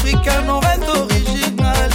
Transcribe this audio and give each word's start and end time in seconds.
africaine, 0.00 0.48
on 0.48 0.60
reste 0.60 0.88
original. 0.88 1.90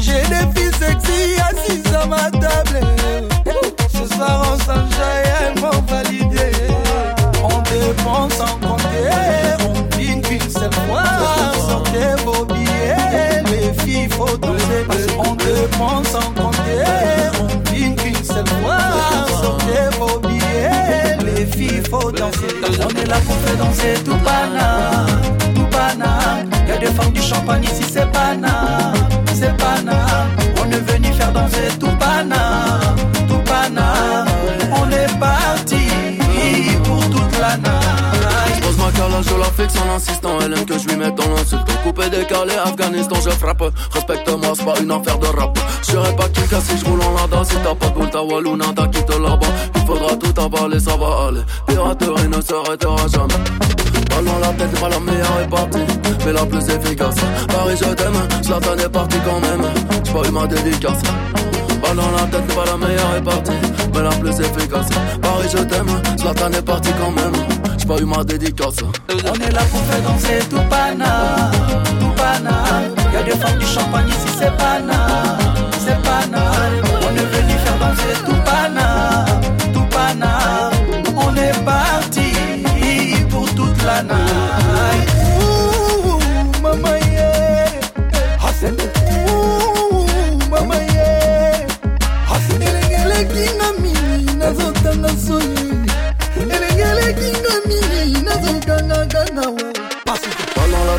J'ai 0.00 0.22
des 0.22 0.46
filles 0.54 0.72
sexy 0.78 1.36
assises 1.40 1.94
à 1.94 2.06
ma 2.06 2.30
table. 2.30 2.80
Ce 3.92 4.14
soir 4.14 4.42
on 4.52 4.58
s'enjaille, 4.58 5.26
elles 5.40 5.60
m'ont 5.60 5.82
validé. 5.86 6.50
On 7.42 7.58
dépense 7.62 8.34
sans 8.34 8.56
compter, 8.66 9.10
on 9.68 9.96
vine 9.96 10.22
qu'une 10.22 10.50
seule 10.50 10.72
fois. 10.86 11.04
Sortez 11.68 12.14
vos 12.24 12.44
billets, 12.46 13.42
les 13.50 13.72
filles 13.82 14.08
faut 14.08 14.36
doser. 14.38 14.86
On 15.18 15.34
dépense 15.34 16.08
sans 16.08 16.30
compter, 16.32 16.84
on 17.40 17.70
vine 17.70 17.96
qu'une 17.96 18.24
seule 18.24 18.48
fois. 18.62 18.78
Sortez 19.42 19.88
vos 19.98 20.18
billets, 20.20 21.16
les 21.24 21.46
filles 21.46 21.82
faut 21.90 22.10
danser. 22.12 22.48
On 22.80 22.90
est 22.96 23.06
là 23.06 23.18
pour 23.26 23.36
faire 23.36 23.56
danser 23.56 23.94
tout 24.04 24.16
pana, 24.24 24.47
champagne 27.48 27.64
ici, 27.64 27.84
c'est 27.90 28.10
pana, 28.12 28.92
c'est 29.34 29.56
pana. 29.56 30.26
On 30.60 30.70
est 30.70 30.92
venu 30.92 31.12
faire 31.12 31.32
danser 31.32 31.68
tout 31.80 31.96
pana, 31.98 32.80
tout 33.28 33.38
pana. 33.44 34.24
On 34.72 34.90
est 34.90 35.18
parti 35.18 35.88
pour 36.84 37.00
toute 37.10 37.38
la 37.40 37.56
night. 37.56 38.62
Pose 38.62 38.78
ma 38.78 38.90
calage, 38.92 39.24
je 39.30 39.36
la 39.36 39.44
fixe 39.56 39.80
en 39.80 39.94
insistant. 39.94 40.38
Elle 40.44 40.52
aime 40.54 40.66
que 40.66 40.78
je 40.78 40.88
lui 40.88 40.96
mette 40.96 41.14
dans 41.14 41.30
l'insulte. 41.30 41.67
Coupé, 41.82 42.10
décalé, 42.10 42.54
Afghanistan, 42.64 43.16
je 43.24 43.30
frappe. 43.30 43.62
Respecte-moi, 43.92 44.52
c'est 44.54 44.64
pas 44.64 44.80
une 44.80 44.90
affaire 44.90 45.18
de 45.18 45.26
rap. 45.26 45.58
Je 45.82 45.92
serais 45.92 46.16
pas 46.16 46.28
casse 46.28 46.64
si 46.64 46.78
je 46.78 46.84
roule 46.84 47.00
en 47.02 47.14
lada. 47.14 47.44
Si 47.44 47.56
t'as 47.56 47.74
pas 47.74 47.88
de 47.88 47.94
boule, 47.94 48.10
ta 48.10 48.22
walou, 48.22 48.56
nada, 48.56 48.86
quitte 48.88 49.10
là-bas. 49.10 49.46
Il 49.74 49.80
faudra 49.82 50.16
tout 50.16 50.40
avaler, 50.40 50.80
ça 50.80 50.96
va 50.96 51.28
aller. 51.28 51.40
Piraterie 51.66 52.28
ne 52.28 52.40
s'arrêtera 52.40 53.08
jamais. 53.08 53.34
Ballon 54.10 54.38
la 54.40 54.48
tête, 54.48 54.80
pas 54.80 54.88
la 54.88 54.98
meilleure 54.98 55.40
est 55.42 55.48
partie, 55.48 55.78
mais 56.24 56.32
la 56.32 56.44
plus 56.44 56.68
efficace. 56.68 57.16
Paris, 57.48 57.76
je 57.78 57.94
t'aime, 57.94 58.42
Zlatan 58.42 58.78
est 58.78 58.88
parti 58.88 59.16
quand 59.24 59.40
même. 59.40 59.62
J'ai 60.04 60.12
pas 60.12 60.28
eu 60.28 60.32
ma 60.32 60.46
dédicace. 60.46 61.02
Ballon 61.80 62.10
la 62.16 62.24
tête, 62.26 62.54
pas 62.54 62.64
la 62.64 62.76
meilleure 62.76 63.14
est 63.16 63.22
partie, 63.22 63.52
mais 63.94 64.02
la 64.02 64.10
plus 64.10 64.40
efficace. 64.40 64.88
Paris, 65.22 65.48
je 65.52 65.58
t'aime, 65.58 66.02
Zlatan 66.16 66.52
est 66.52 66.62
parti 66.62 66.90
quand 67.00 67.12
même. 67.12 67.67
On 67.90 67.96
est 67.96 69.50
là 69.50 69.62
pour 69.70 69.80
faire 69.84 70.02
danser 70.02 70.40
tout 70.50 70.60
pana, 70.68 71.50
tout 71.98 72.12
pana. 72.16 72.82
Y'a 73.14 73.22
des 73.22 73.30
femmes 73.30 73.58
du 73.58 73.64
champagne 73.66 74.08
ici, 74.08 74.28
c'est 74.38 74.54
pana, 74.58 75.38
c'est 75.78 76.00
pana. 76.02 76.52
On 77.02 77.16
est 77.16 77.28
venu 77.34 77.54
faire 77.64 77.78
danser 77.78 78.14
tout 78.26 78.36
pana, 78.44 79.24
tout 79.72 79.86
pana. 79.90 80.70
On 81.16 81.34
est 81.34 81.64
parti 81.64 83.24
pour 83.30 83.46
toute 83.54 83.82
la 83.84 84.02
night. 84.02 84.47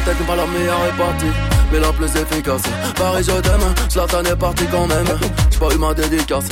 Tête, 0.10 0.26
pas 0.26 0.36
la 0.36 0.48
meilleure 0.48 0.86
est 0.88 0.98
partie, 0.98 1.32
mais 1.72 1.80
la 1.80 1.92
plus 1.94 2.08
efficace. 2.08 2.64
Paris, 2.96 3.24
je 3.28 3.42
t'aime, 3.42 3.62
Zlatan 3.92 4.24
est 4.24 4.36
parti 4.36 4.66
quand 4.72 4.88
même. 4.88 5.06
J'ai 5.52 5.60
pas 5.60 5.72
eu 5.72 5.78
ma 5.78 5.94
dédicace. 5.94 6.46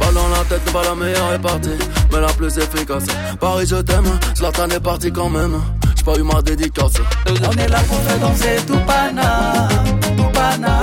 Ballon 0.00 0.28
la 0.32 0.44
tête, 0.48 0.64
pas 0.72 0.82
la 0.84 0.94
meilleure 0.94 1.30
est 1.34 1.38
partie, 1.38 1.76
mais 2.10 2.20
la 2.20 2.28
plus 2.28 2.56
efficace. 2.56 3.04
Paris, 3.38 3.66
je 3.68 3.76
t'aime, 3.76 4.06
Zlatan 4.34 4.70
est 4.70 4.80
parti 4.80 5.12
quand 5.12 5.28
même. 5.28 5.60
J'ai 5.94 6.04
pas 6.04 6.14
eu 6.18 6.22
ma 6.22 6.40
dédicace. 6.40 6.94
On 7.28 7.52
est 7.58 7.68
là 7.68 7.80
pour 7.86 7.98
faire 7.98 8.18
danser 8.18 8.56
tout 8.66 8.78
pana, 8.86 9.68
tout 10.16 10.30
pana. 10.32 10.80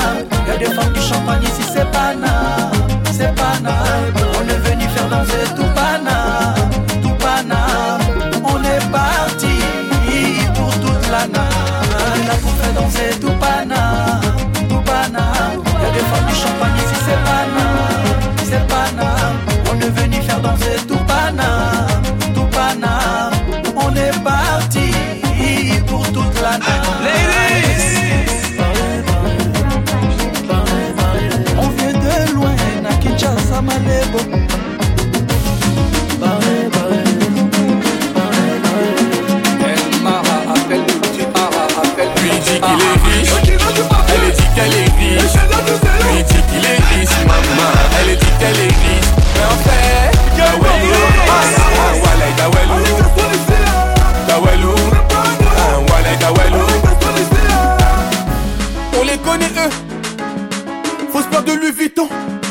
Y'a 0.47 0.57
des 0.57 0.66
femmes 0.66 0.94
du 0.94 1.02
champagne 1.02 1.41
ici, 1.41 1.63
c'est 1.74 1.91
pana, 1.91 2.69
c'est 3.12 3.34
pana. 3.34 3.74
On 4.40 4.47
est 4.47 4.69
venu 4.69 4.88
faire 4.90 5.09
danser 5.09 5.56
tout 5.56 5.74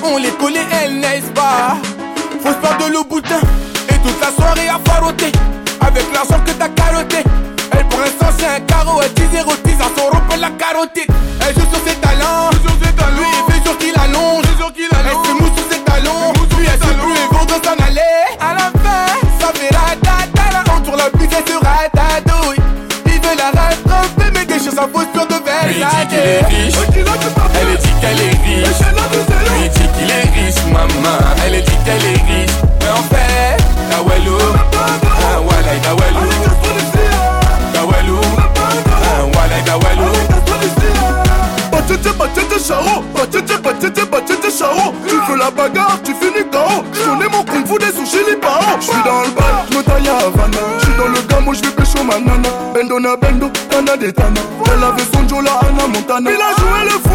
on 0.03 0.17
les 0.19 0.31
connaît, 0.31 0.67
elles 0.83 0.99
n'est 0.99 1.21
pas? 1.35 1.77
Faut 2.43 2.49
se 2.49 2.85
de 2.85 2.93
l'eau 2.93 3.05
boutin 3.05 3.41
et 3.89 3.99
toute 3.99 4.21
la 4.21 4.31
soirée 4.31 4.69
à 4.69 4.79
faroter. 4.91 5.33
Avec 5.81 6.05
l'argent 6.13 6.43
que 6.45 6.53
t'as 6.53 6.69
carotté 6.69 7.19
Elle 7.73 7.87
pour 7.89 8.01
l'instant 8.01 8.27
c'est 8.39 8.47
un 8.47 8.61
carreau, 8.61 9.01
elle 9.03 9.13
dit 9.15 9.37
0 9.37 9.53
10 9.65 9.73
à 9.75 9.77
son 9.97 10.41
la 10.41 10.51
carotide 10.51 11.07
Elle 11.41 11.55
joue 11.55 11.69
sur 11.71 11.81
ses 11.87 11.97
talents. 11.97 12.36
À 24.79 24.87
posture 24.87 25.27
de. 25.27 25.37
Lui 25.69 25.75
dit 25.75 26.17
est 26.17 26.47
riche, 26.47 26.75
elle 26.95 27.77
dit 27.77 27.95
qu'elle 28.01 28.21
est 28.21 28.37
riche. 28.45 28.83
Lui 29.53 29.69
dit 29.69 29.89
qu'il 29.97 30.11
est 30.11 30.29
riche, 30.35 30.65
maman, 30.73 31.19
elle 31.45 31.63
dit 31.63 31.79
qu'elle 31.85 32.05
est 32.05 32.23
riche. 32.29 32.57
Mais 32.81 32.91
en 32.91 33.03
fait, 33.11 33.57
Dawelou, 33.91 34.39
ah 34.75 35.41
walay 35.41 35.79
Dawelou. 35.83 36.29
Dawelou, 37.73 38.21
ah 38.47 39.25
walay 39.35 39.63
Dawelou. 39.65 40.13
Batete, 41.71 42.11
batete, 42.19 42.59
charo. 42.67 43.03
Batete, 43.15 43.63
batete, 43.63 44.05
batete, 44.11 44.51
charo. 44.59 44.95
Tu 45.09 45.15
veux 45.31 45.39
la 45.39 45.51
bagarre, 45.51 45.99
tu 46.05 46.13
finis 46.15 46.45
KO 46.51 46.85
J'connais 46.93 47.29
mon 47.29 47.45
kung 47.45 47.67
fu 47.67 47.79
des 47.79 47.93
sushis 47.93 48.25
les 48.29 48.37
parents 48.37 48.81
J'suis 48.81 49.03
dans 49.05 49.23
le 49.23 49.31
bal, 49.31 49.46
le 51.47 51.53
gamo, 51.53 51.55
j'vais 51.55 51.71
pécho 51.71 52.03
ma 52.05 52.19
nana 52.19 52.49
Bendo 52.75 52.99
na 53.01 53.17
bendo, 53.17 53.51
tana 53.71 53.97
de 53.97 54.11
tana. 54.11 54.41
Elle 54.67 54.85
avait 54.85 55.03
son 55.13 55.29
Joe, 55.29 55.45
la 55.45 55.59
Anna 55.61 55.87
Montana. 55.87 56.31
Il 56.31 56.41
a 56.41 56.55
joué 56.61 56.85
le 56.85 57.06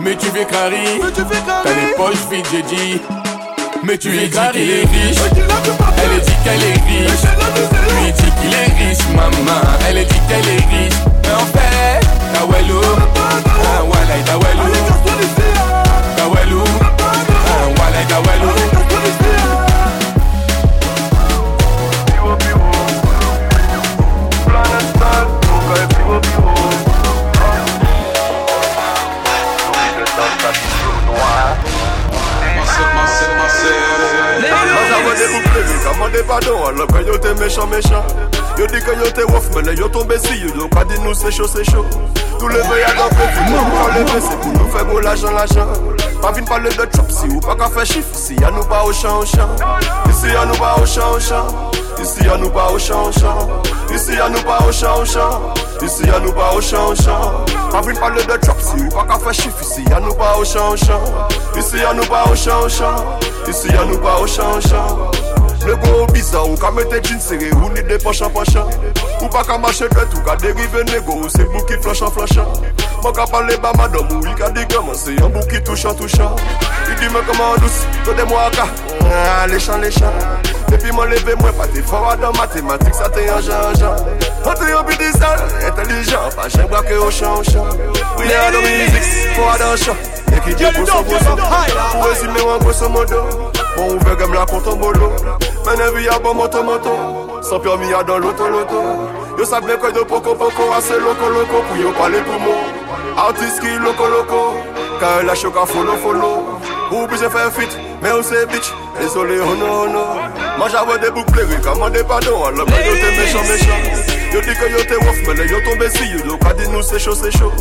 mais 0.00 0.16
tu 0.16 0.26
fais 0.26 0.44
carré. 0.44 1.00
T'as 1.64 1.70
les 1.70 1.94
poches 1.96 2.28
vides, 2.30 2.46
j'ai 2.50 2.62
dit. 2.62 3.00
Mais 3.84 3.96
tu 3.96 4.08
es 4.08 4.28
qu'il 4.28 4.70
est 4.70 4.84
riche, 4.84 5.18
elle 6.02 6.20
dit 6.20 6.32
qu'elle 6.44 6.62
est 6.62 6.80
riche. 6.86 7.24
Lui 8.02 8.12
dit 8.12 8.32
qu'il 8.40 8.52
est 8.52 8.88
riche, 8.88 9.08
maman, 9.14 9.60
elle 9.88 10.04
dit 10.04 10.20
qu'elle 10.28 10.48
est 10.48 10.66
riche. 10.66 10.98
Mais 11.22 11.32
en 11.32 11.46
fait, 11.46 12.00
ah 12.34 12.46
Mande 18.38 19.67
méchant. 37.78 38.04
Yo 38.58 38.66
dit 38.66 38.80
que 38.80 38.90
yo 38.90 39.10
t'es 39.14 39.24
wouf 39.24 39.48
mais 39.54 39.74
yo 39.74 39.88
tombé 39.88 40.18
si 40.18 40.38
yo 40.40 40.68
pas 40.68 40.84
dit 40.84 40.98
nous 41.00 41.14
c'est 41.14 41.30
chaud 41.30 41.46
c'est 41.46 41.64
chaud. 41.64 41.84
Tout 42.38 42.48
le 42.48 42.56
veille 42.56 42.82
à 42.84 42.92
dans 42.94 43.08
le 43.08 43.50
Nous 43.50 44.04
lever 44.06 44.20
c'est 44.20 44.40
pour 44.40 44.52
nous 44.52 44.68
faire 44.70 44.84
beau 44.84 45.00
l'argent 45.00 45.30
l'argent. 45.30 45.66
Pas 46.20 46.32
vine 46.32 46.44
parler 46.44 46.70
de 46.70 46.86
chop 46.96 47.10
si 47.10 47.26
ou 47.26 47.40
pas 47.40 47.54
qu'à 47.54 47.68
faire 47.68 47.86
chiffre 47.86 48.08
Ici 48.12 48.34
y'a 48.40 48.50
nous 48.50 48.64
pas 48.64 48.84
au 48.84 48.92
champ 48.92 49.20
au 49.20 49.24
champ. 49.24 49.48
Ici 50.10 50.26
y'a 50.26 50.44
nous 50.44 50.56
pas 50.56 50.76
au 50.80 50.86
champ 50.86 51.12
au 51.14 51.20
champ. 51.20 51.46
Ici 52.00 52.24
y'a 52.24 52.36
nous 52.36 52.50
pas 52.50 52.70
au 52.72 52.78
champ 52.78 53.04
au 53.08 53.12
champ. 53.12 53.48
Ici 53.92 54.12
y'a 54.16 54.28
nous 54.28 54.42
pas 54.42 54.58
au 54.66 54.72
champ 54.72 55.00
au 55.00 55.04
champ. 55.04 55.54
Ici 55.80 56.02
y'a 56.06 56.18
nous 56.18 56.32
pas 56.32 56.54
au 56.54 56.60
champ 56.60 56.88
au 56.88 56.94
champ. 56.96 57.44
Pas 57.70 57.80
vine 57.82 57.98
parler 57.98 58.22
de 58.24 58.46
chop 58.46 58.56
si 58.60 58.82
ou 58.82 58.88
pas 58.88 59.04
qu'à 59.04 59.18
faire 59.18 59.34
chiffre 59.34 59.62
Ici 59.62 59.84
y'a 59.88 60.00
nous 60.00 60.14
pas 60.14 60.36
au 60.36 60.44
champ 60.44 60.70
au 60.72 60.76
champ. 60.76 61.02
Ici 61.56 61.76
y'a 61.78 61.94
nous 61.94 62.06
pas 62.06 62.24
au 62.30 62.34
champ 62.34 62.62
au 62.64 62.68
champ. 62.68 63.18
Ici 63.48 63.68
y'a 63.68 63.84
nous 63.84 63.98
pas 63.98 64.18
au 64.20 64.26
champ 64.26 64.56
au 64.56 64.60
champ 64.60 65.10
Nego 65.68 66.06
biza 66.12 66.40
ou 66.40 66.56
ka 66.56 66.70
mette 66.70 66.96
jean 67.04 67.20
serré 67.20 67.50
ou 67.52 67.68
ni 67.68 67.82
de 67.82 67.98
pochan 67.98 68.30
pochan 68.30 68.64
Ou 69.20 69.28
pa 69.28 69.42
ka 69.44 69.58
mache 69.58 69.84
dret 69.92 70.14
ou 70.16 70.22
ka 70.24 70.34
derive 70.40 70.80
nego 70.88 71.12
ou 71.12 71.28
se 71.28 71.44
bou 71.44 71.60
ki 71.68 71.76
flashan 71.84 72.08
flashan 72.08 72.48
Mwen 73.02 73.12
ka 73.12 73.26
pale 73.28 73.52
ba 73.60 73.74
madam 73.76 74.08
ou 74.16 74.24
i 74.24 74.32
ka 74.38 74.48
di 74.56 74.64
gaman 74.72 74.96
se 74.96 75.12
yon 75.18 75.28
bou 75.28 75.44
ki 75.50 75.60
touchan 75.68 75.92
touchan 75.98 76.32
I 76.88 76.96
di 76.96 77.12
men 77.12 77.20
koman 77.28 77.60
dous, 77.60 77.84
to 78.00 78.14
de 78.16 78.24
mwa 78.24 78.48
ka, 78.56 78.64
lechan 79.52 79.84
lechan 79.84 80.16
Depi 80.72 80.88
mwen 80.96 81.12
leve 81.12 81.36
mwen 81.36 81.52
pati 81.60 81.84
fawa 81.84 82.16
dan 82.16 82.32
matematik 82.40 82.96
sa 82.96 83.12
te 83.12 83.28
yon 83.28 83.44
jan 83.44 83.76
jan 83.76 84.00
An 84.48 84.56
te 84.56 84.72
yon 84.72 84.88
bidi 84.88 85.12
sal, 85.20 85.36
entelijan, 85.68 86.32
pa 86.32 86.48
jen 86.48 86.64
brake 86.72 86.96
o 86.96 87.12
chan 87.12 87.36
o 87.36 87.44
chan 87.44 87.68
Priye 88.16 88.40
an 88.40 88.56
do 88.56 88.64
mizik, 88.64 89.12
fawa 89.36 89.60
dan 89.60 89.76
chan, 89.84 90.00
e 90.32 90.40
ki 90.48 90.56
di 90.56 90.74
poso 90.80 91.04
poso 91.04 91.36
Ou 91.36 92.08
resume 92.08 92.40
wan 92.40 92.64
grosso 92.64 92.88
modo. 92.88 93.57
Bon 93.78 93.94
ouvert 93.94 94.16
comme 94.16 94.34
la 94.34 94.44
bolo. 94.44 95.12
Mène 95.64 95.94
vie 95.94 96.08
à 96.08 96.18
bon 96.18 96.34
moto 96.34 96.64
moto. 96.64 96.90
Sans 97.42 97.60
permis 97.60 97.94
à 97.94 98.02
dans 98.02 98.18
l'auto 98.18 98.48
loto 98.48 98.82
Yo 99.38 99.44
savent 99.44 99.66
bien 99.66 99.76
que 99.76 99.92
de 99.92 100.00
poco 100.00 100.34
poco 100.34 100.72
assez 100.76 100.98
loco 100.98 101.30
loco 101.30 101.62
Pour 101.68 101.76
yo 101.76 101.92
parler 101.92 102.18
pour 102.22 102.40
moi 102.40 102.56
Artiste 103.16 103.60
qui 103.60 103.68
loco 103.78 104.08
loco. 104.08 104.54
Quand 104.98 105.24
la 105.24 105.36
choc 105.36 105.54
à 105.56 105.64
follow 105.64 105.94
follow. 106.02 106.58
Obligé 106.90 107.28
faire 107.30 107.52
fit 107.52 107.68
mais 108.02 108.10
on 108.10 108.22
sait 108.22 108.46
bitch. 108.46 108.72
Désolé 109.00 109.38
oh 109.40 109.54
non 109.54 109.84
oh 109.84 109.88
non. 109.88 110.58
Moi 110.58 110.68
j'avais 110.68 110.98
des 110.98 111.12
boucles 111.12 111.46
des 111.46 112.02
pardons 112.02 112.44
Alors 112.46 112.66
que 112.66 112.72
yo 112.72 112.94
t'es 112.96 113.16
méchant 113.16 113.42
méchant. 113.42 114.34
Yo 114.34 114.40
dit 114.40 114.58
que 114.58 114.72
yo 114.72 114.84
t'es 114.88 114.96
wouf 114.96 115.36
mais 115.36 115.46
yo 115.46 115.60
tombé 115.60 115.88
si 115.90 116.04
yo 116.08 116.18
Yo 116.26 116.36
pas 116.36 116.52
dit 116.54 116.68
nous 116.68 116.82
c'est 116.82 116.98
chaud 116.98 117.14
c'est 117.14 117.30
chaud 117.30 117.52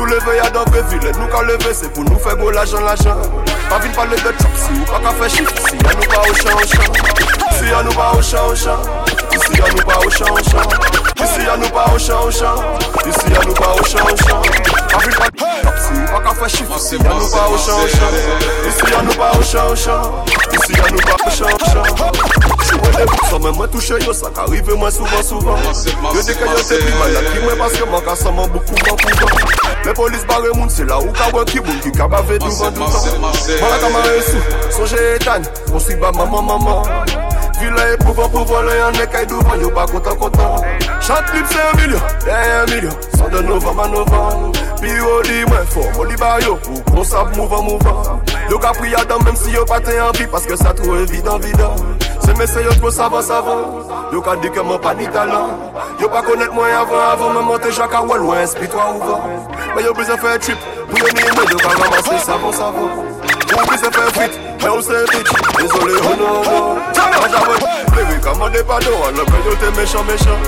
Tout 0.00 0.06
à 0.06 0.48
dans 0.48 0.64
ville 0.64 1.12
Nous 1.18 1.26
qu'à 1.26 1.42
lever 1.42 1.74
c'est 1.74 1.92
pour 1.92 2.04
nous 2.04 2.18
faire 2.18 2.34
beau 2.38 2.50
l'argent 2.50 2.80
l'argent. 2.80 3.20
Pas 3.68 3.78
vite 3.80 3.92
parler 3.94 4.16
de 4.16 4.22
chop 4.22 4.50
si 4.56 4.72
ou 4.72 4.84
pas 4.86 4.98
qu'à 4.98 5.10
faire 5.10 5.28
chiffre 5.28 5.52
Si 5.68 5.76
y'a 5.76 5.92
nous 5.92 6.06
pas 6.06 6.22
au 6.22 6.34
champ 6.34 6.56
au 6.56 6.64
champ. 6.64 6.92
Ici 7.52 7.70
y'a 7.70 7.82
nous 7.82 7.92
pas 7.92 8.12
au 8.16 8.22
champ 8.22 8.48
au 8.48 8.54
champ. 8.54 8.80
Ici 9.30 9.58
y'a 9.58 9.74
nous 9.74 9.84
pas 9.84 9.98
au 9.98 10.08
champ 10.08 10.32
au 10.32 10.42
champ. 10.42 10.64
Ici 11.22 11.40
y'a 11.44 11.56
nous 11.58 11.68
pas 11.68 11.92
au 11.94 11.98
champ 11.98 12.24
au 12.24 12.30
champ. 12.30 12.54
Ici 13.06 13.30
y'a 13.30 13.44
nous 13.44 13.52
pas 13.52 13.74
au 13.74 13.84
champ 13.84 13.98
au 14.04 14.16
champ. 14.16 14.42
Pas 14.90 14.98
vite 15.00 15.18
parler 15.18 15.30
de 15.34 15.38
chop 15.38 15.74
si 16.48 16.62
ou 16.64 16.78
Si 16.78 16.96
y'a 16.96 17.12
nous 17.12 17.30
pas 17.30 17.48
au 17.52 17.58
champ 17.58 17.76
au 17.76 17.88
champ. 17.88 18.10
Ici 18.66 18.90
y'a 18.90 19.02
nous 19.02 19.12
pas 19.12 19.32
au 19.38 19.42
champ 19.42 19.68
au 19.70 19.76
champ 19.76 20.24
Si 20.70 20.76
ya 20.78 20.86
nou 20.86 21.02
bak 21.02 21.22
chan-chan 21.34 21.84
Si 22.62 22.74
wè 22.78 22.90
dem 22.94 23.08
sa 23.26 23.38
mè 23.42 23.50
mè 23.58 23.66
touche 23.72 23.96
yo 24.04 24.12
Sa 24.14 24.30
ka 24.30 24.44
rive 24.46 24.76
mè 24.78 24.90
souvan-souvan 24.94 25.58
Yo 26.14 26.22
deke 26.22 26.46
yo 26.46 26.62
se 26.62 26.78
bi 26.78 26.92
mè 26.94 27.08
la 27.14 27.24
ki 27.26 27.42
mè 27.42 27.56
Paske 27.58 27.88
mè 27.90 28.00
ka 28.06 28.14
sa 28.14 28.30
mè 28.30 28.46
boukou 28.54 28.78
mè 28.78 28.94
pouvan 29.02 29.34
Mè 29.82 29.94
polis 29.98 30.22
bare 30.30 30.54
moun 30.54 30.70
se 30.70 30.86
la 30.86 31.00
ou 31.02 31.10
ka 31.16 31.26
wè 31.34 31.42
ki 31.50 31.64
Boun 31.66 31.82
ki 31.82 31.90
ka 31.96 32.06
bave 32.12 32.38
douvan 32.38 32.78
doutan 32.78 33.18
Mè 33.50 33.66
la 33.66 33.82
kamare 33.82 34.14
sou, 34.30 34.62
sonje 34.78 35.02
etan 35.16 35.50
Monsi 35.72 35.98
ba 35.98 36.14
maman 36.14 36.46
maman. 36.52 37.29
Villa 37.60 37.90
Yo 37.90 37.96
clip 41.32 41.46
c'est 41.50 41.60
un 41.60 41.72
million, 41.80 42.00
derrière 42.24 42.62
un 42.62 42.66
million. 42.66 42.94
Sans 43.16 43.28
de 43.28 43.40
novembre 43.42 43.82
à 43.82 43.88
novembre 43.88 44.52
Puis 44.80 45.00
au 45.00 45.22
dit 45.22 45.44
moins 45.48 45.64
fort, 45.68 46.00
au 46.00 46.06
dit 46.06 46.16
bah 46.16 46.38
yo 46.40 46.56
Pour 46.56 46.84
qu'on 46.84 47.04
sape 47.04 47.36
mouvant 47.36 47.62
mouvant 47.62 48.20
Yo 48.48 48.58
ka 48.58 48.72
dame 49.08 49.24
même 49.24 49.36
si 49.36 49.50
yo 49.50 49.64
pas 49.64 49.80
t'es 49.80 50.00
envie 50.00 50.26
Parce 50.26 50.46
que 50.46 50.56
ça 50.56 50.72
trouve 50.72 51.00
évident 51.00 51.38
évident. 51.38 51.74
C'est 52.20 52.36
mes 52.38 52.46
yo 52.64 52.72
trop 52.74 52.90
savant 52.90 53.22
savant. 53.22 53.86
Yo 54.12 54.22
ka 54.22 54.36
dit 54.36 54.50
que 54.50 54.60
mon 54.60 54.78
pas 54.78 54.94
ni 54.94 55.08
talent. 55.08 55.58
Yo 56.00 56.08
pas 56.08 56.22
connaître 56.22 56.54
moi 56.54 56.66
avant 56.66 57.00
avant 57.00 57.30
Me 57.30 57.40
monter 57.42 57.72
Jacques 57.72 57.94
à 57.94 58.02
loin, 58.16 58.38
inspire-toi 58.38 58.94
ouvert 58.96 59.18
Mais 59.76 59.82
yo 59.82 59.92
besoin 59.92 60.16
faire 60.16 60.38
trip 60.38 60.58
Pour 60.88 60.98
yo 60.98 61.06
ni 61.14 61.22
moi 61.34 61.44
yo 61.50 61.58
ka 61.58 61.68
ramasser 61.68 62.18
savon 62.24 62.52
savon 62.52 62.88
Ou 64.76 64.82
sait 64.82 65.04
bitch 65.10 65.39
Désolé 65.60 65.94
oh 66.02 66.16
non. 66.18 66.42
Non 66.42 66.74
Baby 67.94 68.20
commandez 68.22 68.62
pardon 68.62 68.90
Alors 69.06 69.26
que 69.26 69.32
yo 69.32 69.54
t'es 69.60 69.80
méchant 69.80 70.04
méchant. 70.04 70.38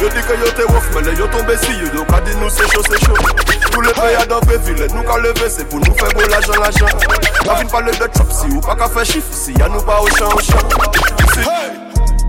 Yo 0.00 0.08
dit 0.08 0.20
que 0.20 0.32
yo 0.34 0.50
t'es 0.54 0.64
wouf 0.64 0.88
Mais 0.94 1.14
yo 1.14 1.26
tombé 1.28 1.56
si 1.56 1.72
yo 1.72 1.86
Yo 1.94 2.04
ka 2.04 2.20
dit 2.20 2.36
nous 2.36 2.50
c'est 2.50 2.70
chaud 2.72 2.82
c'est 2.88 3.04
chaud. 3.04 3.14
Tous 3.72 3.80
les 3.80 3.92
pays 3.92 4.14
à 4.20 4.26
dans 4.26 4.40
ville 4.40 4.86
Nous 4.94 5.02
ka 5.02 5.18
lever 5.18 5.48
c'est 5.48 5.68
pour 5.68 5.78
nous 5.80 5.94
faire 5.94 6.10
beau 6.12 6.28
l'argent 6.28 6.60
l'argent. 6.60 6.86
La 7.46 7.54
vie 7.54 7.64
parler 7.66 7.92
de 7.92 7.96
chop 7.96 8.30
si 8.30 8.46
ou 8.54 8.60
pas 8.60 8.76
qu'à 8.76 8.88
faire 8.88 9.04
chiffre 9.04 9.32
Si 9.32 9.52
y'a 9.54 9.68
nous 9.68 9.80
pas 9.80 10.00
au 10.00 10.08
champ 10.08 10.28
au 10.34 10.40
champ 10.40 10.58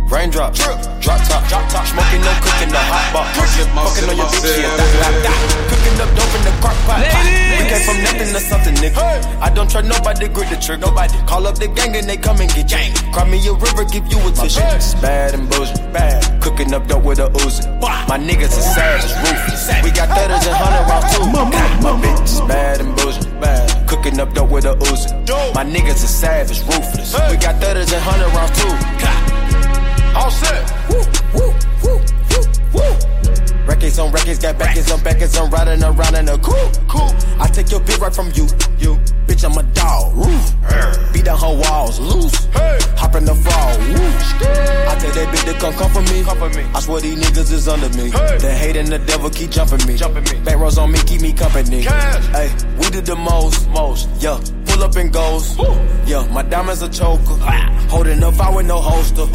Ici 0.09 0.15
Raindrops, 0.15 0.57
drop 0.57 1.21
top, 1.21 1.47
drop 1.47 1.69
top, 1.69 1.85
smoking 1.85 2.21
no 2.21 2.33
cooking 2.41 2.69
the 2.69 2.81
hot 2.81 3.13
box, 3.13 3.37
fucking 3.37 4.09
on 4.09 4.17
your 4.17 4.25
bitch, 4.25 4.57
yeah, 4.57 4.73
that, 4.73 4.89
that, 4.97 5.13
that. 5.21 5.37
Cooking 5.69 6.01
up 6.01 6.09
dope 6.17 6.33
in 6.33 6.41
the 6.49 6.53
crock 6.61 6.77
pot. 6.89 7.05
We 7.05 7.63
came 7.69 7.83
from 7.85 8.01
nothing 8.01 8.33
to 8.33 8.39
something, 8.41 8.73
nigga. 8.81 8.97
I 9.39 9.49
don't 9.53 9.69
try 9.69 9.81
nobody, 9.81 10.27
grip 10.27 10.49
the 10.49 10.57
trigger. 10.57 10.87
Nobody 10.87 11.13
call 11.27 11.45
up 11.45 11.59
the 11.59 11.67
gang 11.67 11.95
and 11.95 12.09
they 12.09 12.17
come 12.17 12.41
and 12.41 12.49
get 12.49 12.67
gang. 12.67 12.93
Cry 13.13 13.29
me 13.29 13.37
a 13.47 13.53
river, 13.53 13.85
give 13.85 14.07
you 14.09 14.17
a 14.17 14.31
tissue. 14.33 14.61
It's 14.73 14.95
bad 14.95 15.35
and 15.35 15.47
bullshit, 15.49 15.77
bad. 15.93 16.41
Cooking 16.41 16.73
up 16.73 16.87
dope 16.87 17.03
with 17.03 17.19
a 17.19 17.29
Uzi. 17.45 17.69
My 18.09 18.17
niggas 18.17 18.57
are 18.57 18.65
savage, 18.73 19.13
ruthless. 19.21 19.69
We 19.85 19.91
got 19.93 20.09
thudders 20.09 20.41
and 20.41 20.57
hundred 20.57 20.89
rounds 20.89 21.09
too. 21.13 21.25
My 21.85 21.93
bitch 22.01 22.23
is 22.25 22.41
bad 22.49 22.81
and 22.81 22.95
bullshit, 22.97 23.29
bad. 23.39 23.87
Cooking 23.87 24.19
up 24.19 24.33
dope 24.33 24.49
with 24.49 24.65
a 24.65 24.73
Uzi. 24.89 25.13
My 25.53 25.63
niggas 25.63 26.01
are 26.01 26.13
savage, 26.17 26.61
ruthless. 26.65 27.13
We 27.29 27.37
got 27.37 27.61
thudders 27.61 27.93
and 27.93 28.01
hundred 28.01 28.33
rounds 28.33 28.57
too. 28.57 28.73
All 30.29 30.35
set. 30.35 30.89
Woo, 30.89 31.01
woo, 31.33 31.53
woo, 31.83 31.97
woo, 32.29 32.45
woo. 32.73 33.65
Records 33.65 33.97
on 33.97 34.11
records, 34.11 34.37
got 34.37 34.59
backers 34.59 34.91
on 34.91 35.01
backers, 35.01 35.35
I'm 35.35 35.49
riding 35.49 35.83
around 35.83 36.15
in 36.15 36.29
a 36.29 36.37
cool, 36.37 36.69
cool. 36.87 37.09
I 37.39 37.47
take 37.47 37.71
your 37.71 37.79
bitch 37.79 37.99
right 37.99 38.13
from 38.13 38.27
you, 38.35 38.45
you. 38.77 38.99
Bitch, 39.25 39.43
I'm 39.43 39.57
a 39.57 39.63
dog, 39.73 40.15
roof. 40.15 40.53
Beat 41.13 41.25
down 41.25 41.39
her 41.39 41.55
walls, 41.63 41.99
loose. 41.99 42.47
Hop 43.01 43.15
in 43.15 43.25
the 43.25 43.33
fall, 43.33 43.77
woo. 43.79 44.05
I 44.85 44.95
tell 44.99 45.11
that 45.17 45.33
bitch 45.33 45.51
to 45.51 45.59
come 45.59 45.73
come 45.73 45.91
for 45.91 46.13
me. 46.13 46.23
Come 46.23 46.37
for 46.37 46.49
me. 46.49 46.63
I 46.75 46.79
swear 46.79 47.01
these 47.01 47.17
niggas 47.17 47.51
is 47.51 47.67
under 47.67 47.89
me. 47.97 48.11
The 48.11 48.53
hate 48.53 48.75
and 48.75 48.89
the 48.89 48.99
devil 48.99 49.31
keep 49.31 49.49
jumping 49.49 49.83
me. 49.87 49.97
Jumping 49.97 50.25
me. 50.25 50.45
Back 50.45 50.59
rows 50.59 50.77
on 50.77 50.91
me, 50.91 50.99
keep 51.07 51.21
me 51.21 51.33
company. 51.33 51.81
Hey, 51.81 52.53
we 52.77 52.89
did 52.91 53.07
the 53.07 53.15
most, 53.15 53.67
most, 53.69 54.07
yeah. 54.21 54.39
Pull 54.79 54.87
up 54.87 54.95
and 54.95 55.11
goes. 55.11 55.57
Yeah, 56.07 56.25
my 56.31 56.41
diamonds 56.41 56.81
a 56.81 56.87
choker. 56.87 57.35
Holding 57.91 58.23
up, 58.23 58.39
I 58.39 58.55
with 58.55 58.65
no 58.65 58.79
holster. 58.79 59.25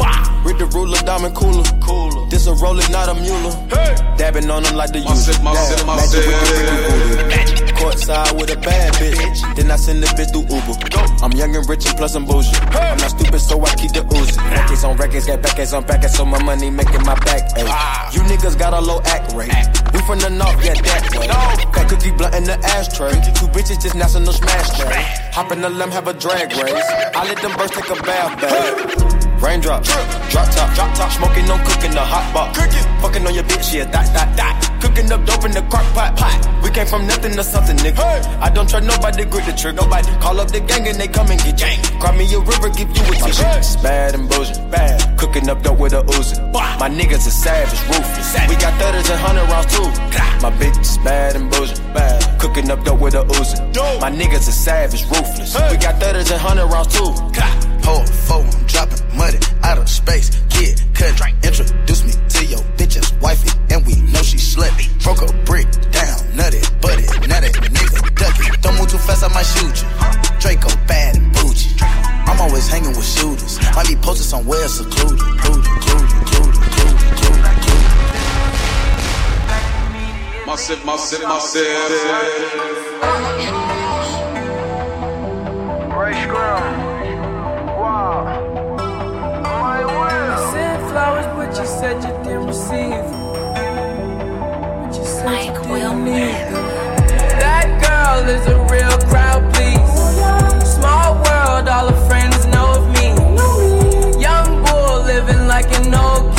Read 0.43 0.57
the 0.57 0.65
ruler, 0.73 0.97
diamond 1.05 1.35
cooler. 1.35 1.63
Cooler. 1.81 2.27
This 2.31 2.47
a 2.47 2.53
roller, 2.53 2.81
not 2.89 3.09
a 3.09 3.13
mule. 3.13 3.51
Dabbing 4.17 4.49
on 4.49 4.63
them 4.63 4.75
like 4.75 4.91
the 4.91 5.01
usual. 5.01 5.43
Magic 5.43 5.85
with 5.85 6.11
the. 6.13 7.74
Courtside 7.75 8.39
with 8.39 8.51
a 8.51 8.59
bad 8.59 8.93
bitch. 8.93 9.55
Then 9.55 9.71
I 9.71 9.75
send 9.75 10.01
the 10.01 10.07
bitch 10.07 10.31
through 10.31 10.47
Uber. 10.47 10.75
I'm 11.23 11.31
young 11.33 11.55
and 11.55 11.67
rich 11.67 11.85
and 11.85 11.97
plus 11.97 12.15
I'm 12.15 12.25
bougie. 12.25 12.55
I'm 12.71 12.97
not 12.97 13.11
stupid, 13.11 13.39
so 13.39 13.61
I 13.61 13.73
keep 13.75 13.91
the 13.91 14.01
Uzi. 14.01 14.37
Records 14.51 14.83
on 14.83 14.97
records, 14.97 15.27
got 15.27 15.41
backers 15.41 15.73
on 15.73 15.83
backers, 15.83 16.15
so 16.15 16.25
my 16.25 16.41
money 16.43 16.69
making 16.69 17.03
my 17.03 17.15
back 17.25 17.43
ache. 17.57 18.13
You 18.13 18.21
niggas 18.21 18.57
got 18.57 18.73
a 18.73 18.81
low 18.81 19.01
act 19.05 19.33
rate. 19.33 19.51
We 19.93 19.99
from 20.03 20.19
the 20.19 20.29
north, 20.29 20.59
yeah, 20.63 20.75
that 20.75 21.03
way. 21.15 21.27
That 21.27 21.87
cookie 21.89 22.11
blunt 22.11 22.35
in 22.35 22.43
the 22.43 22.57
ashtray. 22.75 23.15
Two 23.35 23.47
bitches 23.47 23.81
just 23.81 23.95
national 23.95 24.33
smash 24.33 24.69
day. 24.77 25.03
Hop 25.31 25.51
in 25.51 25.61
the 25.61 25.69
limb, 25.69 25.91
have 25.91 26.07
a 26.07 26.13
drag 26.13 26.51
race. 26.51 26.89
I 27.15 27.23
let 27.27 27.41
them 27.41 27.55
birds 27.57 27.71
take 27.71 27.89
a 27.89 27.97
bath, 28.03 28.39
babe. 28.41 29.41
Raindrop, 29.41 29.83
drop 29.83 30.49
top, 30.51 30.73
drop 30.75 30.95
top, 30.95 31.11
smoking 31.11 31.49
on 31.51 31.59
cooking 31.65 31.91
the 31.91 32.01
hot 32.01 32.33
box. 32.33 32.57
Cooking, 32.57 32.85
fucking 33.01 33.27
on 33.27 33.33
your 33.33 33.43
bitch, 33.43 33.73
yeah, 33.73 33.85
that, 33.85 34.07
that, 34.13 34.35
that. 34.37 34.79
Cooking 34.81 35.11
up 35.11 35.25
dope 35.25 35.45
in 35.45 35.51
the 35.51 35.61
crock 35.63 35.85
pot, 35.93 36.15
pot. 36.17 36.54
Came 36.75 36.87
from 36.87 37.07
nothing 37.07 37.31
to 37.31 37.41
something, 37.41 37.77
nigga. 37.77 38.03
Hey. 38.03 38.19
I 38.41 38.49
don't 38.49 38.69
trust 38.69 38.85
nobody, 38.85 39.23
grip 39.23 39.45
the 39.45 39.53
trigger. 39.53 39.79
Nobody 39.81 40.11
call 40.19 40.41
up 40.41 40.51
the 40.51 40.59
gang 40.59 40.85
and 40.89 40.99
they 40.99 41.07
come 41.07 41.31
and 41.31 41.39
get 41.39 41.55
jank. 41.55 41.79
Cry 42.01 42.11
me 42.17 42.27
a 42.35 42.39
river, 42.39 42.67
give 42.67 42.89
you 42.91 43.01
a 43.01 43.15
tissue. 43.15 43.43
My 43.43 43.55
bitch 43.55 43.81
bad 43.81 44.13
and 44.13 44.27
bullshit, 44.27 44.69
bad. 44.69 45.17
Cooking 45.17 45.47
up 45.47 45.63
dope 45.63 45.79
with 45.79 45.93
a 45.93 46.03
Uzi. 46.03 46.35
My 46.51 46.89
niggas 46.89 47.25
are 47.27 47.31
savage, 47.31 47.79
ruthless. 47.87 48.49
We 48.49 48.55
got 48.59 48.77
thudders 48.77 49.09
and 49.09 49.19
hundred 49.21 49.47
rounds 49.47 49.71
too. 49.71 49.87
My 50.43 50.51
bitch 50.51 50.77
is 50.81 50.97
bad 50.97 51.37
and 51.37 51.49
bullshit, 51.49 51.79
bad. 51.93 52.41
Cooking 52.41 52.69
up 52.69 52.83
dope 52.83 52.99
with 52.99 53.15
a 53.15 53.23
Uzi. 53.23 54.01
My 54.01 54.11
niggas 54.11 54.49
are 54.49 54.59
savage, 54.67 55.03
ruthless. 55.05 55.55
We 55.71 55.77
got 55.77 55.97
thudders 56.01 56.29
and 56.29 56.41
hundred 56.41 56.67
rounds 56.67 56.91
too. 56.91 57.07
Hold 57.87 58.09
four, 58.09 58.43
I'm 58.43 58.65
dropping 58.67 58.99
money 59.15 59.39
out 59.63 59.77
of 59.77 59.87
space. 59.87 60.29
Myself, 81.27 81.91
Scrum. 86.21 86.63
flowers, 90.89 91.25
but 91.35 91.49
you 91.57 91.65
said 91.65 91.95
you 92.03 92.13
didn't 92.23 92.45
receive. 92.45 93.05
But 95.67 95.81
you 95.81 95.95
need. 95.95 96.45
That 97.41 97.67
girl 97.81 98.29
is 98.29 98.45
a 98.45 98.57
real 98.71 98.95
crowd, 99.09 99.41
please. 99.55 99.93
Small 100.75 101.15
world, 101.15 101.67
all 101.67 101.87
her 101.91 102.07
friends 102.07 102.45
know 102.53 102.67
of 102.77 102.85
me. 102.93 103.07
Young 104.21 104.63
bull 104.63 105.01
living 105.03 105.47
like 105.47 105.73
an 105.79 105.91
old. 105.95 106.35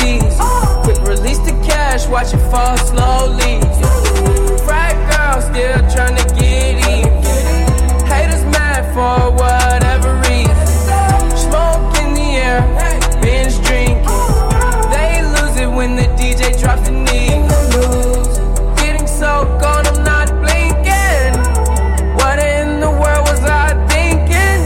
Quick 0.85 0.99
release 1.05 1.39
the 1.39 1.51
cash, 1.67 2.07
watch 2.07 2.33
it 2.33 2.39
fall 2.49 2.77
slowly. 2.77 4.06
Girl 5.37 5.53
still 5.53 5.89
trying 5.91 6.15
to 6.15 6.25
get 6.33 6.77
in. 6.89 7.05
Haters 8.07 8.43
mad 8.45 8.81
for 8.95 9.29
whatever 9.37 10.15
reason. 10.25 11.37
Smoke 11.37 11.93
in 12.01 12.15
the 12.15 12.41
air, 12.41 12.61
binge 13.21 13.61
drinking 13.61 14.01
They 14.89 15.21
lose 15.21 15.55
it 15.61 15.69
when 15.69 15.95
the 15.95 16.07
DJ 16.17 16.59
drops 16.59 16.87
the 16.87 16.91
knee. 16.91 17.37
Getting 18.81 19.05
so 19.05 19.45
gone, 19.61 19.85
I'm 19.85 20.03
not 20.03 20.27
blinking. 20.41 21.33
What 22.15 22.39
in 22.39 22.79
the 22.79 22.89
world 22.89 23.27
was 23.29 23.43
I 23.45 23.77
thinking? 23.93 24.59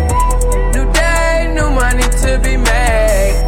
New 0.72 0.90
day, 0.94 1.51
new 1.54 1.70
money 1.70 2.08
to 2.24 2.40
be 2.42 2.56
made. 2.56 3.44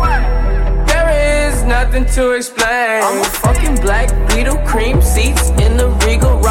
There 0.88 1.48
is 1.48 1.64
nothing 1.64 2.06
to 2.16 2.32
explain. 2.32 3.02
I'm 3.02 3.22
a 3.22 3.24
fucking 3.24 3.76
black 3.76 4.10
Beatle, 4.28 4.66
cream 4.68 5.02
seats 5.02 5.52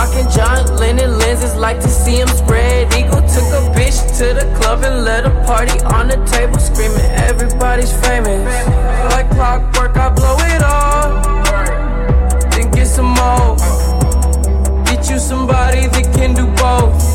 rocking 0.03 0.29
John 0.31 0.77
Lennon 0.77 1.19
lenses. 1.19 1.55
Like 1.55 1.81
to 1.81 1.89
see 1.89 2.17
him 2.17 2.29
spread 2.29 2.93
eagle. 2.95 3.23
Took 3.23 3.49
a 3.59 3.63
bitch 3.77 3.99
to 4.19 4.35
the 4.35 4.47
club 4.59 4.85
and 4.85 5.05
let 5.05 5.25
a 5.25 5.31
party 5.45 5.79
on 5.97 6.09
the 6.09 6.19
table, 6.27 6.59
screaming 6.59 7.11
everybody's 7.29 7.93
famous. 8.05 8.43
Like 9.13 9.31
clockwork, 9.31 9.97
I 9.97 10.09
blow 10.11 10.37
it 10.55 10.63
all. 10.63 11.23
Then 12.51 12.71
get 12.71 12.87
some 12.87 13.13
more. 13.21 13.57
Get 14.85 15.09
you 15.11 15.19
somebody 15.19 15.87
that 15.87 16.13
can 16.15 16.35
do 16.35 16.47
both. 16.63 17.12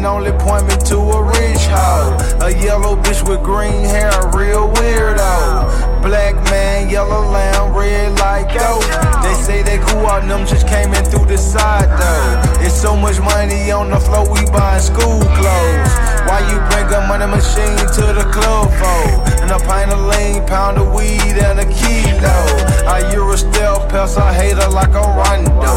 Can 0.00 0.06
only 0.06 0.32
point 0.32 0.64
me 0.64 0.74
to 0.88 0.96
a 0.96 1.22
rich 1.22 1.64
hoe. 1.68 2.16
A 2.40 2.50
yellow 2.64 2.96
bitch 2.96 3.20
with 3.28 3.42
green 3.42 3.84
hair, 3.84 4.08
a 4.08 4.34
real 4.34 4.72
weirdo. 4.72 6.00
Black 6.00 6.34
man, 6.48 6.88
yellow 6.88 7.28
lamb, 7.28 7.76
red 7.76 8.18
like 8.18 8.48
dope. 8.48 8.80
They 9.22 9.34
say 9.34 9.62
they 9.62 9.76
cool 9.88 10.06
on 10.06 10.26
them, 10.26 10.46
just 10.46 10.66
came 10.66 10.94
in 10.94 11.04
through 11.04 11.26
the 11.26 11.36
side 11.36 11.90
though. 12.00 12.64
It's 12.64 12.80
so 12.80 12.96
much 12.96 13.20
money 13.20 13.70
on 13.70 13.90
the 13.90 14.00
floor, 14.00 14.24
we 14.32 14.40
buying 14.50 14.80
school 14.80 15.20
clothes. 15.36 15.92
Why 16.24 16.40
you 16.48 16.56
bring 16.72 16.88
a 16.96 17.06
money 17.06 17.26
machine 17.26 17.84
to 17.96 18.04
the 18.16 18.26
club 18.32 18.72
for? 18.80 19.04
And 19.42 19.50
a 19.50 19.58
pint 19.68 19.92
of 19.92 20.00
lean, 20.00 20.46
pound 20.46 20.78
of 20.78 20.94
weed, 20.94 21.36
and 21.44 21.60
a 21.60 21.66
kilo. 21.68 22.59
I 22.90 23.12
you're 23.12 23.32
a 23.32 23.38
stale 23.38 23.86
pest, 23.88 24.18
I 24.18 24.34
hate 24.34 24.56
her 24.56 24.68
like 24.68 24.90
a 24.90 25.06
rondo. 25.18 25.74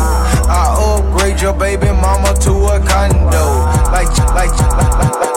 I 0.50 0.76
upgrade 0.82 1.40
your 1.40 1.54
baby 1.54 1.86
mama 1.86 2.34
to 2.42 2.52
a 2.74 2.80
condo. 2.80 3.46
Like, 3.92 4.10
like, 4.34 4.50
like, 4.58 4.98
like. 4.98 5.22
like 5.22 5.33